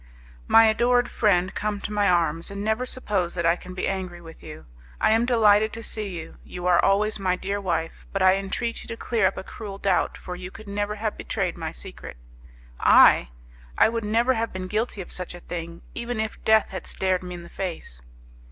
"My 0.47 0.65
adored 0.65 1.11
friend, 1.11 1.53
come 1.53 1.79
to 1.81 1.93
my 1.93 2.09
arms, 2.09 2.49
and 2.49 2.63
never 2.63 2.87
suppose 2.87 3.35
that 3.35 3.45
I 3.45 3.55
can 3.55 3.75
be 3.75 3.87
angry 3.87 4.19
with 4.19 4.41
you. 4.41 4.65
I 4.99 5.11
am 5.11 5.27
delighted 5.27 5.71
to 5.73 5.83
see 5.83 6.09
you; 6.19 6.37
you 6.43 6.65
are 6.65 6.83
always 6.83 7.19
my 7.19 7.35
dear 7.35 7.61
wife: 7.61 8.07
but 8.11 8.23
I 8.23 8.33
entreat 8.33 8.81
you 8.81 8.87
to 8.87 8.97
clear 8.97 9.27
up 9.27 9.37
a 9.37 9.43
cruel 9.43 9.77
doubt, 9.77 10.17
for 10.17 10.35
you 10.35 10.49
could 10.49 10.67
never 10.67 10.95
have 10.95 11.17
betrayed 11.17 11.55
my 11.55 11.71
secret." 11.71 12.17
"I! 12.79 13.29
I 13.77 13.89
would 13.89 14.03
never 14.03 14.33
have 14.33 14.51
been 14.51 14.65
guilty 14.65 15.01
of 15.01 15.11
such 15.11 15.35
a 15.35 15.39
thing, 15.39 15.83
even 15.93 16.19
if 16.19 16.43
death 16.43 16.71
had 16.71 16.87
stared 16.87 17.21
me 17.21 17.35
in 17.35 17.43
the 17.43 17.47
face." 17.47 18.01